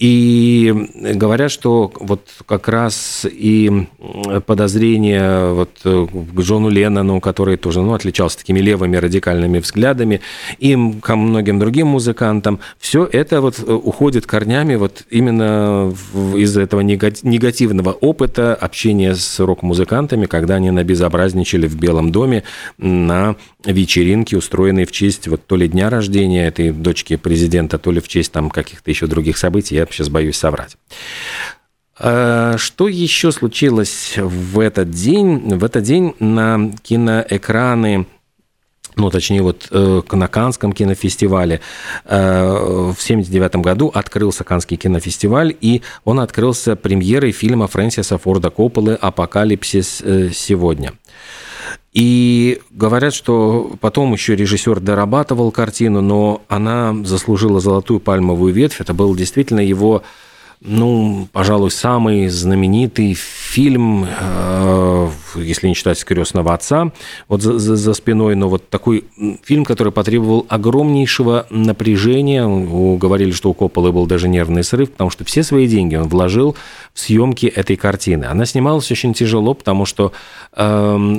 И 0.00 0.74
говорят, 0.94 1.50
что 1.50 1.92
вот 2.00 2.22
как 2.46 2.68
раз 2.68 3.26
и 3.30 3.86
подозрение 4.46 5.52
вот 5.52 5.72
к 5.82 6.40
Джону 6.40 6.70
Леннону, 6.70 7.20
который 7.20 7.58
тоже 7.58 7.82
ну, 7.82 7.92
отличался 7.92 8.38
такими 8.38 8.60
левыми 8.60 8.96
радикальными 8.96 9.58
взглядами, 9.58 10.22
и 10.58 10.94
ко 11.02 11.16
многим 11.16 11.58
другим 11.58 11.88
музыкантам, 11.88 12.60
все 12.78 13.04
это 13.04 13.42
вот 13.42 13.62
уходит 13.68 14.24
корнями 14.24 14.76
вот 14.76 15.02
именно 15.10 15.94
из 16.34 16.56
этого 16.56 16.80
негативного 16.80 17.92
опыта 17.92 18.54
общения 18.54 19.14
с 19.14 19.38
рок-музыкантами, 19.38 20.24
когда 20.24 20.54
они 20.54 20.70
набезобразничали 20.70 21.66
в 21.66 21.76
Белом 21.76 22.10
доме 22.10 22.44
на 22.78 23.36
вечеринке, 23.66 24.38
устроенной 24.38 24.86
в 24.86 24.92
честь 24.92 25.28
вот 25.28 25.44
то 25.46 25.56
ли 25.56 25.68
дня 25.68 25.90
рождения 25.90 26.46
этой 26.46 26.70
дочки 26.70 27.16
президента, 27.16 27.76
то 27.76 27.92
ли 27.92 28.00
в 28.00 28.08
честь 28.08 28.32
там 28.32 28.48
каких-то 28.48 28.90
еще 28.90 29.06
других 29.06 29.36
событий. 29.36 29.74
Я 29.74 29.89
сейчас 29.92 30.08
боюсь 30.08 30.36
соврать. 30.36 30.76
А, 31.98 32.56
что 32.56 32.88
еще 32.88 33.30
случилось 33.32 34.14
в 34.16 34.58
этот 34.58 34.90
день? 34.90 35.56
В 35.56 35.64
этот 35.64 35.84
день 35.84 36.14
на 36.18 36.72
киноэкраны 36.82 38.06
ну, 38.96 39.08
точнее, 39.08 39.42
вот 39.42 39.68
э, 39.70 40.02
на 40.10 40.28
Канском 40.28 40.72
кинофестивале 40.72 41.60
э, 42.04 42.42
в 42.42 42.98
1979 43.00 43.56
году 43.56 43.90
открылся 43.94 44.44
Канский 44.44 44.76
кинофестиваль, 44.76 45.56
и 45.60 45.82
он 46.04 46.20
открылся 46.20 46.76
премьерой 46.76 47.32
фильма 47.32 47.66
Фрэнсиса 47.66 48.18
Форда 48.18 48.50
Копполы 48.50 48.94
«Апокалипсис 48.94 50.02
э, 50.02 50.30
сегодня». 50.34 50.92
И 51.92 52.60
говорят, 52.70 53.14
что 53.14 53.72
потом 53.80 54.12
еще 54.12 54.36
режиссер 54.36 54.80
дорабатывал 54.80 55.50
картину, 55.50 56.00
но 56.00 56.42
она 56.48 56.94
заслужила 57.04 57.60
золотую 57.60 57.98
пальмовую 57.98 58.52
ветвь. 58.54 58.80
Это 58.80 58.94
был 58.94 59.14
действительно 59.16 59.60
его 59.60 60.02
ну, 60.62 61.26
пожалуй, 61.32 61.70
самый 61.70 62.28
знаменитый 62.28 63.14
фильм, 63.14 64.04
э, 64.04 65.08
если 65.36 65.68
не 65.68 65.74
считать 65.74 66.04
«Крестного 66.04 66.52
отца», 66.52 66.92
вот 67.28 67.40
за, 67.40 67.58
за, 67.58 67.76
за 67.76 67.94
спиной, 67.94 68.34
но 68.34 68.50
вот 68.50 68.68
такой 68.68 69.04
фильм, 69.42 69.64
который 69.64 69.90
потребовал 69.90 70.44
огромнейшего 70.50 71.46
напряжения. 71.48 72.46
Говорили, 72.98 73.30
что 73.30 73.48
у 73.48 73.54
Копполы 73.54 73.90
был 73.90 74.06
даже 74.06 74.28
нервный 74.28 74.62
срыв, 74.62 74.90
потому 74.90 75.08
что 75.08 75.24
все 75.24 75.42
свои 75.42 75.66
деньги 75.66 75.96
он 75.96 76.08
вложил 76.08 76.56
в 76.92 77.00
съемки 77.00 77.46
этой 77.46 77.76
картины. 77.76 78.26
Она 78.26 78.44
снималась 78.44 78.90
очень 78.90 79.14
тяжело, 79.14 79.54
потому 79.54 79.86
что 79.86 80.12
эм, 80.54 81.18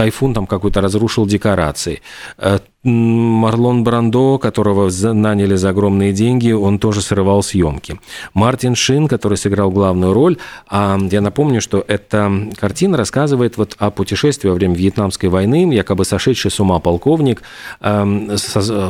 тайфун 0.00 0.32
там 0.32 0.46
какой-то 0.46 0.80
разрушил 0.80 1.26
декорации. 1.26 2.00
Э, 2.82 2.88
Марлон 2.88 3.84
Брандо, 3.84 4.38
которого 4.38 4.90
наняли 5.12 5.54
за 5.56 5.70
огромные 5.70 6.12
деньги, 6.12 6.52
он 6.52 6.78
тоже 6.78 7.02
срывал 7.02 7.42
съемки. 7.42 8.00
Мартин 8.34 8.74
Шин, 8.74 9.08
который 9.08 9.36
сыграл 9.36 9.70
главную 9.70 10.12
роль, 10.12 10.36
а 10.68 10.98
я 11.10 11.20
напомню, 11.20 11.60
что 11.60 11.84
эта 11.86 12.30
картина 12.58 12.96
рассказывает 12.96 13.56
вот 13.56 13.76
о 13.78 13.90
путешествии 13.90 14.48
во 14.48 14.54
время 14.54 14.74
Вьетнамской 14.74 15.28
войны, 15.28 15.72
якобы 15.72 16.04
сошедший 16.04 16.50
с 16.50 16.60
ума 16.60 16.78
полковник 16.78 17.42
эм, 17.80 18.30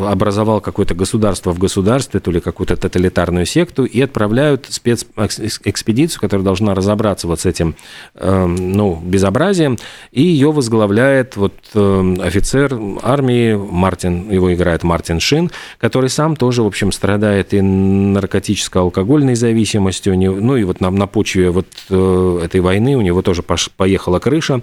образовал 0.09 0.61
какое-то 0.61 0.94
государство 0.94 1.52
в 1.52 1.59
государстве, 1.59 2.20
то 2.20 2.30
ли 2.30 2.40
какую-то 2.40 2.76
тоталитарную 2.76 3.47
секту, 3.47 3.85
и 3.85 4.00
отправляют 4.00 4.66
спецэкспедицию, 4.68 6.20
которая 6.20 6.44
должна 6.44 6.75
разобраться 6.75 7.26
вот 7.26 7.40
с 7.40 7.47
этим 7.47 7.75
эм, 8.14 8.73
ну, 8.73 9.00
безобразием, 9.02 9.78
и 10.12 10.23
ее 10.23 10.52
возглавляет 10.52 11.37
вот 11.37 11.54
эм, 11.75 12.20
офицер 12.20 12.78
армии 13.02 13.54
Мартин, 13.81 14.31
его 14.31 14.53
играет 14.55 14.85
Мартин 14.85 15.19
Шин, 15.19 15.51
который 15.79 16.11
сам 16.11 16.37
тоже, 16.37 16.63
в 16.63 16.67
общем, 16.67 16.93
страдает 16.93 17.55
и 17.55 17.61
наркотическо-алкогольной 17.61 19.35
зависимостью, 19.35 20.17
ну 20.17 20.57
и 20.57 20.65
вот 20.65 20.81
на, 20.81 20.91
на 20.91 21.07
почве 21.07 21.51
вот 21.51 21.67
э, 21.89 22.41
этой 22.45 22.61
войны 22.61 22.97
у 22.97 23.01
него 23.01 23.23
тоже 23.23 23.43
пош, 23.43 23.71
поехала 23.77 24.19
крыша. 24.19 24.61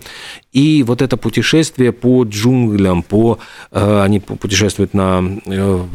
И 0.57 0.81
вот 0.81 1.03
это 1.03 1.17
путешествие 1.17 1.91
по 1.91 2.23
джунглям, 2.23 3.03
по, 3.03 3.37
э, 3.71 4.01
они 4.01 4.19
путешествуют 4.19 4.95
на 4.95 5.21
э, 5.45 5.85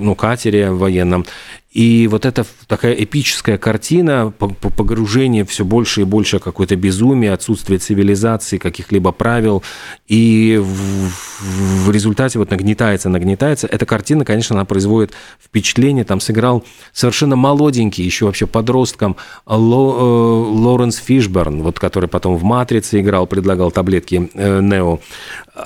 ну, 0.00 0.14
катере 0.16 0.72
военном, 0.72 1.24
и 1.70 2.08
вот 2.08 2.24
эта 2.24 2.46
такая 2.66 2.94
эпическая 2.94 3.58
картина, 3.58 4.32
погружение 4.38 5.44
все 5.44 5.66
больше 5.66 6.00
и 6.00 6.04
больше 6.04 6.38
какое-то 6.38 6.76
безумие, 6.76 7.32
отсутствие 7.32 7.78
цивилизации, 7.78 8.56
каких-либо 8.56 9.12
правил, 9.12 9.62
и 10.06 10.58
в, 10.60 11.84
в 11.84 11.90
результате 11.90 12.38
вот 12.38 12.50
нагнетается, 12.50 13.10
нагнетается. 13.10 13.66
Эта 13.66 13.84
картина, 13.84 14.24
конечно, 14.24 14.56
она 14.56 14.64
производит 14.64 15.12
впечатление. 15.40 16.04
Там 16.04 16.20
сыграл 16.20 16.64
совершенно 16.94 17.36
молоденький, 17.36 18.02
еще 18.02 18.24
вообще 18.24 18.46
подростком, 18.46 19.16
Ло, 19.46 19.92
э, 19.92 20.58
Лоренс 20.58 20.96
Фишберн, 20.96 21.62
вот, 21.62 21.78
который 21.78 22.08
потом 22.08 22.38
в 22.38 22.44
«Матрице» 22.44 22.98
играл, 22.98 23.26
предлагал 23.26 23.70
таблетки 23.70 24.07
все-таки 24.08 24.30
Нео. 24.34 25.00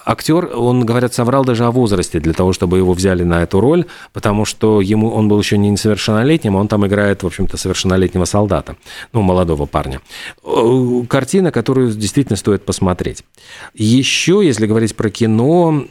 Актер, 0.06 0.50
он, 0.56 0.86
говорят, 0.86 1.12
соврал 1.12 1.44
даже 1.44 1.66
о 1.66 1.70
возрасте 1.70 2.18
для 2.18 2.32
того, 2.32 2.54
чтобы 2.54 2.78
его 2.78 2.94
взяли 2.94 3.24
на 3.24 3.42
эту 3.42 3.60
роль, 3.60 3.84
потому 4.14 4.46
что 4.46 4.80
ему 4.80 5.10
он 5.10 5.28
был 5.28 5.38
еще 5.38 5.58
не 5.58 5.68
несовершеннолетним, 5.68 6.54
он 6.56 6.66
там 6.66 6.86
играет, 6.86 7.22
в 7.22 7.26
общем-то, 7.26 7.58
совершеннолетнего 7.58 8.24
солдата, 8.24 8.76
ну, 9.12 9.20
молодого 9.20 9.66
парня. 9.66 10.00
Картина, 11.08 11.52
которую 11.52 11.92
действительно 11.92 12.36
стоит 12.36 12.64
посмотреть. 12.64 13.22
Еще, 13.74 14.40
если 14.42 14.66
говорить 14.66 14.96
про 14.96 15.10
кино, 15.10 15.84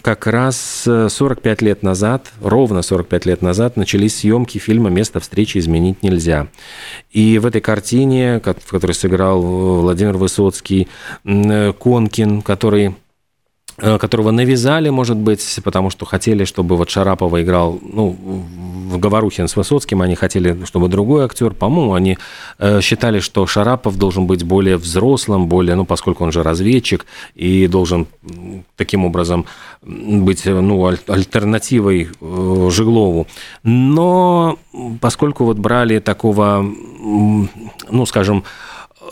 как 0.00 0.26
раз 0.26 0.88
45 1.08 1.60
лет 1.60 1.82
назад, 1.82 2.32
ровно 2.40 2.80
45 2.80 3.26
лет 3.26 3.42
назад, 3.42 3.76
начались 3.76 4.16
съемки 4.20 4.56
фильма 4.56 4.88
«Место 4.88 5.20
встречи 5.20 5.58
изменить 5.58 6.02
нельзя». 6.02 6.46
И 7.10 7.38
в 7.38 7.44
этой 7.44 7.60
картине, 7.60 8.40
в 8.42 8.70
которой 8.70 8.92
сыграл 8.92 9.42
Владимир 9.42 10.16
Высоцкий, 10.16 10.88
Конкин, 11.74 12.42
который 12.42 12.94
Э, 13.76 13.98
которого 13.98 14.30
навязали, 14.30 14.88
может 14.90 15.16
быть, 15.16 15.58
потому 15.64 15.90
что 15.90 16.06
хотели, 16.06 16.44
чтобы 16.44 16.76
вот 16.76 16.90
Шарапова 16.90 17.42
играл, 17.42 17.80
ну, 17.82 18.16
в 18.88 18.98
Говорухин 18.98 19.48
с 19.48 19.56
Высоцким, 19.56 20.00
они 20.00 20.14
хотели, 20.14 20.64
чтобы 20.64 20.88
другой 20.88 21.24
актер, 21.24 21.54
по-моему, 21.54 21.94
они 21.94 22.16
э, 22.60 22.80
считали, 22.80 23.18
что 23.18 23.48
Шарапов 23.48 23.98
должен 23.98 24.28
быть 24.28 24.44
более 24.44 24.76
взрослым, 24.76 25.48
более, 25.48 25.74
ну, 25.74 25.84
поскольку 25.84 26.22
он 26.22 26.30
же 26.30 26.44
разведчик, 26.44 27.04
и 27.34 27.66
должен 27.66 28.06
таким 28.76 29.04
образом 29.04 29.44
быть, 29.82 30.46
ну, 30.46 30.86
альтернативой 30.86 32.10
э, 32.20 32.68
Жиглову. 32.70 33.26
Но 33.64 34.56
поскольку 35.00 35.46
вот 35.46 35.58
брали 35.58 35.98
такого, 35.98 36.64
ну, 37.90 38.06
скажем, 38.06 38.44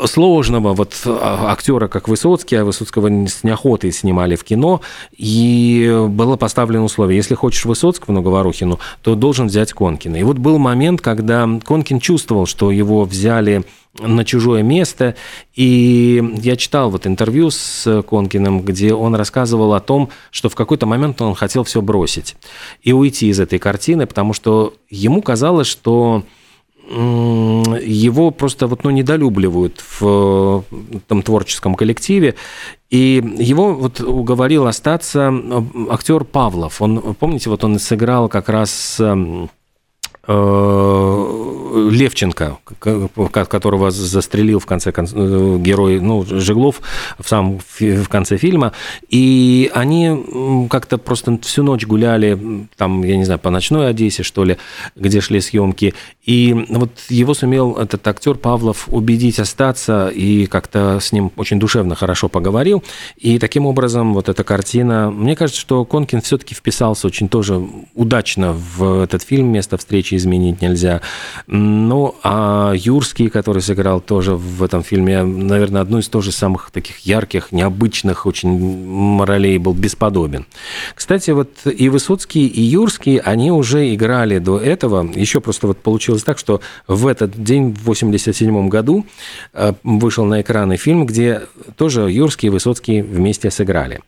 сложного 0.06 0.74
вот 0.74 0.94
а, 1.04 1.52
актера, 1.52 1.88
как 1.88 2.08
Высоцкий, 2.08 2.56
а 2.56 2.64
Высоцкого 2.64 3.08
с 3.26 3.44
неохотой 3.44 3.92
снимали 3.92 4.36
в 4.36 4.44
кино, 4.44 4.80
и 5.16 6.06
было 6.08 6.36
поставлено 6.36 6.84
условие, 6.84 7.16
если 7.16 7.34
хочешь 7.34 7.64
Высоцкого, 7.64 8.14
но 8.14 8.22
Говорухину, 8.22 8.78
то 9.02 9.14
должен 9.14 9.46
взять 9.46 9.72
Конкина. 9.72 10.16
И 10.16 10.22
вот 10.22 10.38
был 10.38 10.58
момент, 10.58 11.00
когда 11.00 11.48
Конкин 11.64 12.00
чувствовал, 12.00 12.46
что 12.46 12.70
его 12.70 13.04
взяли 13.04 13.64
на 13.98 14.24
чужое 14.24 14.62
место. 14.62 15.16
И 15.54 16.22
я 16.42 16.56
читал 16.56 16.90
вот 16.90 17.06
интервью 17.06 17.50
с 17.50 18.02
Конкиным, 18.08 18.62
где 18.62 18.94
он 18.94 19.14
рассказывал 19.14 19.74
о 19.74 19.80
том, 19.80 20.08
что 20.30 20.48
в 20.48 20.54
какой-то 20.54 20.86
момент 20.86 21.20
он 21.20 21.34
хотел 21.34 21.64
все 21.64 21.82
бросить 21.82 22.36
и 22.82 22.92
уйти 22.92 23.28
из 23.28 23.38
этой 23.38 23.58
картины, 23.58 24.06
потому 24.06 24.32
что 24.32 24.74
ему 24.88 25.20
казалось, 25.22 25.66
что 25.66 26.22
его 26.88 28.30
просто 28.30 28.66
вот, 28.66 28.84
ну, 28.84 28.90
недолюбливают 28.90 29.82
в 30.00 30.64
там, 31.06 31.22
творческом 31.22 31.74
коллективе. 31.74 32.34
И 32.90 33.22
его 33.38 33.72
вот 33.72 34.00
уговорил 34.00 34.66
остаться 34.66 35.32
актер 35.90 36.24
Павлов. 36.24 36.82
Он, 36.82 37.14
помните, 37.14 37.48
вот 37.50 37.64
он 37.64 37.78
сыграл 37.78 38.28
как 38.28 38.48
раз 38.48 39.00
Э, 40.24 41.41
Левченко, 41.90 42.58
которого 42.78 43.90
застрелил 43.90 44.58
в 44.58 44.66
конце 44.66 44.92
концов 44.92 45.18
э, 45.18 45.58
герой, 45.58 46.00
ну, 46.00 46.24
Жеглов 46.24 46.80
в 47.18 47.28
самом 47.28 47.60
в 47.78 48.08
конце 48.08 48.36
фильма, 48.36 48.72
и 49.08 49.70
они 49.74 50.68
как-то 50.70 50.98
просто 50.98 51.38
всю 51.42 51.62
ночь 51.62 51.86
гуляли, 51.86 52.68
там, 52.76 53.02
я 53.02 53.16
не 53.16 53.24
знаю, 53.24 53.40
по 53.40 53.50
ночной 53.50 53.90
Одессе, 53.90 54.22
что 54.22 54.44
ли, 54.44 54.58
где 54.96 55.20
шли 55.20 55.40
съемки, 55.40 55.94
и 56.24 56.66
вот 56.68 56.90
его 57.08 57.34
сумел 57.34 57.76
этот 57.76 58.06
актер 58.06 58.34
Павлов 58.34 58.88
убедить 58.88 59.38
остаться, 59.38 60.08
и 60.08 60.46
как-то 60.46 60.98
с 61.00 61.12
ним 61.12 61.32
очень 61.36 61.58
душевно 61.58 61.94
хорошо 61.94 62.28
поговорил, 62.28 62.82
и 63.16 63.38
таким 63.38 63.66
образом 63.66 64.14
вот 64.14 64.28
эта 64.28 64.44
картина, 64.44 65.10
мне 65.10 65.36
кажется, 65.36 65.60
что 65.60 65.84
Конкин 65.84 66.20
все-таки 66.20 66.54
вписался 66.54 67.06
очень 67.06 67.28
тоже 67.28 67.62
удачно 67.94 68.52
в 68.52 69.02
этот 69.02 69.22
фильм. 69.22 69.48
«Место 69.48 69.76
встречи 69.76 70.14
изменить 70.14 70.62
нельзя. 70.62 71.00
Ну, 71.64 72.16
а 72.24 72.72
Юрский, 72.74 73.28
который 73.28 73.62
сыграл 73.62 74.00
тоже 74.00 74.34
в 74.34 74.62
этом 74.64 74.82
фильме, 74.82 75.22
наверное, 75.22 75.80
одну 75.80 75.98
из 75.98 76.08
тоже 76.08 76.32
самых 76.32 76.70
таких 76.72 76.98
ярких, 77.00 77.52
необычных 77.52 78.26
очень 78.26 78.50
моралей 78.58 79.58
был 79.58 79.72
бесподобен. 79.72 80.46
Кстати, 80.94 81.30
вот 81.30 81.50
и 81.64 81.88
Высоцкий, 81.88 82.46
и 82.48 82.60
Юрский, 82.60 83.18
они 83.18 83.52
уже 83.52 83.94
играли 83.94 84.38
до 84.38 84.58
этого. 84.58 85.08
Еще 85.14 85.40
просто 85.40 85.68
вот 85.68 85.78
получилось 85.78 86.24
так, 86.24 86.38
что 86.38 86.60
в 86.88 87.06
этот 87.06 87.42
день, 87.42 87.74
в 87.74 87.84
87 87.84 88.68
году, 88.68 89.06
э, 89.52 89.74
вышел 89.84 90.24
на 90.24 90.40
экраны 90.40 90.76
фильм, 90.76 91.06
где 91.06 91.42
тоже 91.76 92.10
Юрский 92.10 92.48
и 92.48 92.50
Высоцкий 92.50 93.02
вместе 93.02 93.50
сыграли. 93.52 94.00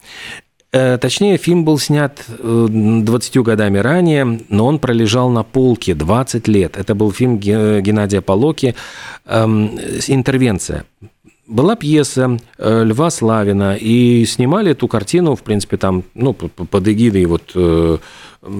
Э, 0.75 0.99
точнее, 0.99 1.37
фильм 1.37 1.65
был 1.65 1.79
снят 1.79 2.21
20 2.27 3.37
э, 3.37 3.43
годами 3.43 3.79
ранее, 3.79 4.41
но 4.49 4.67
он 4.67 4.81
пролежал 4.81 5.31
на 5.31 5.45
полке 5.45 5.95
20 5.95 6.49
лет. 6.49 6.77
Это 6.77 6.97
был 6.97 7.13
фильм 7.13 7.39
Геннадия 7.39 8.21
Полоки 8.21 8.75
эм, 9.25 9.79
«Интервенция». 10.09 10.85
Была 11.47 11.77
пьеса 11.77 12.39
э, 12.59 12.85
Льва 12.85 13.11
Славина, 13.11 13.77
и 13.77 14.25
снимали 14.25 14.73
эту 14.73 14.89
картину, 14.89 15.37
в 15.37 15.43
принципе, 15.45 15.77
там, 15.77 16.03
ну, 16.15 16.33
под 16.33 16.89
эгидой 16.89 17.27
вот 17.27 17.53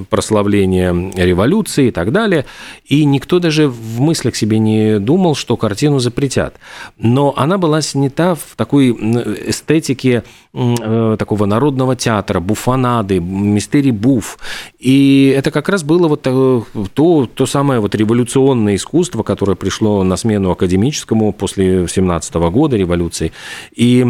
прославления 0.09 0.95
революции 1.15 1.89
и 1.89 1.91
так 1.91 2.13
далее. 2.13 2.47
И 2.87 3.05
никто 3.05 3.39
даже 3.39 3.69
в 3.69 4.01
мыслях 4.01 4.37
себе 4.37 4.59
не 4.59 4.99
думал, 4.99 5.35
что 5.35 5.57
картину 5.57 5.99
запретят. 5.99 6.57
Но 6.99 7.35
она 7.37 7.59
была 7.59 7.83
снята 7.83 8.35
в 8.35 8.57
такой 8.57 8.91
эстетике 8.91 10.25
э, 10.53 11.17
такого 11.19 11.47
народного 11.47 11.97
театра, 11.97 12.41
буфанады, 12.41 13.21
мистерий 13.21 13.91
буф. 13.91 14.39
И 14.79 15.35
это 15.37 15.51
как 15.51 15.69
раз 15.69 15.83
было 15.83 16.09
вот 16.09 16.23
э, 16.25 16.61
то, 16.95 17.29
то 17.33 17.47
самое 17.47 17.81
вот 17.81 17.95
революционное 17.95 18.77
искусство, 18.77 19.23
которое 19.23 19.57
пришло 19.57 20.03
на 20.05 20.17
смену 20.17 20.51
академическому 20.51 21.33
после 21.33 21.87
17 21.89 22.35
года 22.35 22.77
революции. 22.77 23.33
И 23.75 24.05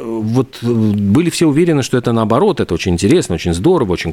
вот 0.00 0.62
были 0.62 1.30
все 1.30 1.46
уверены, 1.46 1.82
что 1.82 1.98
это 1.98 2.12
наоборот, 2.12 2.60
это 2.60 2.74
очень 2.74 2.92
интересно, 2.92 3.34
очень 3.34 3.54
здорово, 3.54 3.92
очень 3.92 4.12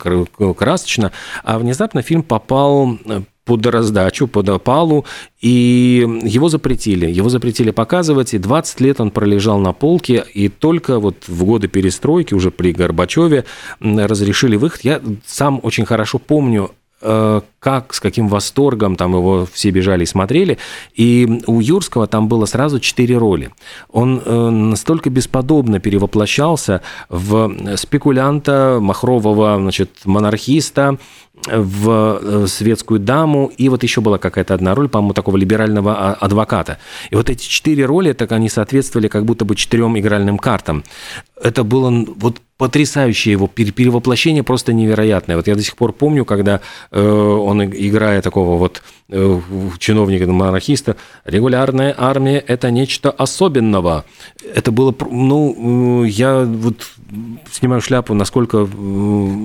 красочно 0.56 0.99
достаточно, 1.00 1.12
а 1.44 1.60
внезапно 1.60 2.02
фильм 2.02 2.24
попал 2.24 2.98
э, 3.06 3.22
под 3.46 3.66
раздачу, 3.66 4.28
под 4.28 4.50
опалу, 4.50 5.06
и 5.42 6.06
его 6.24 6.50
запретили. 6.50 7.08
Его 7.08 7.30
запретили 7.30 7.72
показывать, 7.72 8.34
и 8.34 8.38
20 8.38 8.82
лет 8.82 9.02
он 9.02 9.12
пролежал 9.12 9.60
на 9.60 9.74
полке, 9.74 10.24
и 10.34 10.50
только 10.50 11.00
вот 11.00 11.28
в 11.28 11.46
годы 11.46 11.68
перестройки, 11.68 12.34
уже 12.34 12.52
при 12.52 12.74
Горбачеве, 12.74 13.46
разрешили 13.80 14.56
выход. 14.56 14.82
Я 14.84 15.02
сам 15.26 15.60
очень 15.64 15.86
хорошо 15.86 16.20
помню 16.20 16.72
Э, 17.02 17.42
как, 17.60 17.94
с 17.94 18.00
каким 18.00 18.28
восторгом 18.28 18.96
там 18.96 19.14
его 19.14 19.48
все 19.52 19.70
бежали 19.72 20.04
и 20.04 20.08
смотрели. 20.08 20.58
И 20.96 21.42
у 21.48 21.60
Юрского 21.60 22.08
там 22.08 22.28
было 22.28 22.46
сразу 22.46 22.80
четыре 22.80 23.18
роли. 23.18 23.52
Он 23.92 24.22
э, 24.24 24.50
настолько 24.50 25.10
бесподобно 25.10 25.80
перевоплощался 25.80 26.82
в 27.10 27.78
спекулянта, 27.78 28.80
махрового, 28.82 29.58
значит, 29.60 29.92
монархиста, 30.06 30.98
в 31.48 32.20
э, 32.22 32.48
светскую 32.48 33.00
даму, 33.00 33.52
и 33.58 33.70
вот 33.70 33.84
еще 33.84 34.02
была 34.02 34.18
какая-то 34.18 34.54
одна 34.54 34.76
роль, 34.76 34.90
по-моему, 34.90 35.14
такого 35.14 35.38
либерального 35.38 35.96
а, 35.96 36.14
адвоката. 36.14 36.80
И 37.10 37.16
вот 37.16 37.30
эти 37.30 37.48
четыре 37.48 37.86
роли, 37.86 38.14
так 38.14 38.32
они 38.32 38.50
соответствовали 38.50 39.08
как 39.08 39.26
будто 39.26 39.46
бы 39.46 39.56
четырем 39.56 39.98
игральным 39.98 40.38
картам. 40.38 40.84
Это 41.42 41.64
было 41.64 42.06
вот 42.18 42.42
потрясающее 42.58 43.32
его 43.32 43.48
перевоплощение, 43.48 44.44
просто 44.44 44.74
невероятное. 44.74 45.38
Вот 45.38 45.48
я 45.48 45.56
до 45.56 45.64
сих 45.64 45.78
пор 45.78 45.94
помню, 45.94 46.26
когда 46.26 46.60
э, 46.92 47.00
он, 47.50 47.64
играя 47.64 48.22
такого 48.22 48.58
вот 48.58 48.82
э, 49.10 49.42
чиновника-монархиста, 49.78 50.96
регулярная 51.26 51.94
армия– 51.98 52.40
это 52.48 52.72
нечто 52.72 53.12
особенного. 53.12 54.06
Это 54.56 54.72
было, 54.72 54.96
ну, 55.12 56.04
я 56.04 56.44
вот 56.44 56.88
снимаю 57.52 57.82
шляпу, 57.82 58.14
насколько 58.14 58.68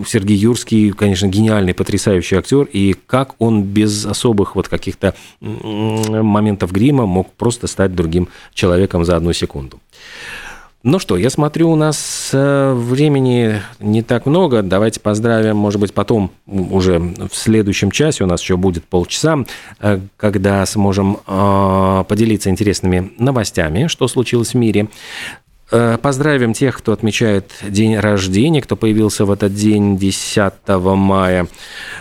Сергей 0.06 0.36
Юрский, 0.36 0.90
конечно, 0.90 1.26
гениальный, 1.26 1.74
потрясающий 1.74 2.36
актер, 2.36 2.68
и 2.72 2.94
как 3.06 3.34
он 3.38 3.62
без 3.62 4.06
особых 4.06 4.54
вот 4.54 4.68
каких-то 4.68 5.14
моментов 5.40 6.72
грима 6.72 7.06
мог 7.06 7.32
просто 7.32 7.66
стать 7.66 7.94
другим 7.94 8.28
человеком 8.54 9.04
за 9.04 9.16
одну 9.16 9.32
секунду. 9.32 9.80
Ну 10.87 10.99
что, 10.99 11.16
я 11.16 11.31
смотрю, 11.31 11.70
у 11.70 11.77
нас 11.77 12.29
э, 12.35 12.75
времени 12.75 13.62
не 13.81 14.03
так 14.03 14.27
много. 14.27 14.62
Давайте 14.62 15.01
поздравим, 15.01 15.57
может 15.57 15.81
быть, 15.81 15.94
потом, 15.94 16.31
уже 16.47 16.99
в 16.99 17.35
следующем 17.35 17.90
часе, 17.90 18.23
у 18.23 18.27
нас 18.27 18.42
еще 18.42 18.59
будет 18.59 18.85
полчаса, 18.85 19.47
э, 19.81 20.01
когда 20.18 20.66
сможем 20.66 21.20
э, 21.27 22.05
поделиться 22.07 22.51
интересными 22.51 23.12
новостями, 23.16 23.87
что 23.87 24.09
случилось 24.09 24.53
в 24.53 24.59
мире. 24.59 24.90
Э, 25.70 25.96
поздравим 26.00 26.53
тех, 26.53 26.77
кто 26.77 26.92
отмечает 26.92 27.50
день 27.62 27.98
рождения, 27.98 28.61
кто 28.61 28.77
появился 28.77 29.24
в 29.24 29.31
этот 29.31 29.55
день 29.55 29.96
10 29.96 30.53
мая. 30.68 31.46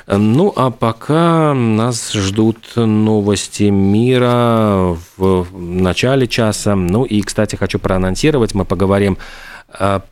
Ну, 0.06 0.52
а 0.56 0.69
пока 0.69 1.54
нас 1.54 2.12
ждут 2.12 2.58
новости 2.76 3.63
мира 3.63 4.97
в 5.17 5.47
начале 5.54 6.28
часа. 6.28 6.76
Ну 6.76 7.06
и, 7.06 7.21
кстати, 7.21 7.56
хочу 7.56 7.80
проанонсировать, 7.80 8.54
мы 8.54 8.65
поговорим 8.65 9.17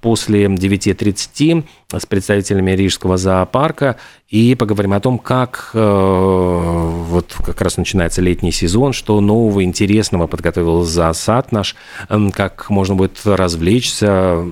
после 0.01 0.45
9.30 0.45 1.65
с 1.93 2.05
представителями 2.05 2.71
Рижского 2.71 3.17
зоопарка 3.17 3.97
и 4.29 4.55
поговорим 4.55 4.93
о 4.93 5.01
том, 5.01 5.19
как 5.19 5.71
вот 5.73 7.35
как 7.45 7.59
раз 7.61 7.75
начинается 7.75 8.21
летний 8.21 8.53
сезон, 8.53 8.93
что 8.93 9.19
нового 9.19 9.61
интересного 9.63 10.27
подготовил 10.27 10.83
зоосад 10.83 11.51
наш, 11.51 11.75
как 12.33 12.69
можно 12.69 12.95
будет 12.95 13.19
развлечься 13.25 14.45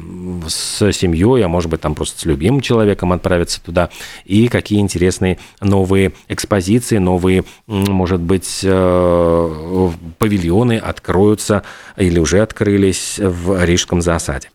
с 0.48 0.92
семьей, 0.92 1.46
а 1.46 1.48
может 1.48 1.72
быть 1.72 1.80
там 1.80 1.96
просто 1.96 2.20
с 2.20 2.26
любимым 2.26 2.60
человеком 2.60 3.14
отправиться 3.14 3.64
туда, 3.64 3.90
и 4.26 4.50
какие 4.50 4.80
интересные 4.80 5.40
новые 5.62 6.12
экспозиции, 6.28 6.98
новые, 6.98 7.46
может 7.68 8.20
быть, 8.20 8.60
павильоны 10.20 10.78
откроются 10.78 11.64
или 11.96 12.20
уже 12.20 12.42
открылись 12.42 13.18
в 13.18 13.64
Рижском 13.64 14.02
зоосаде. 14.02 14.50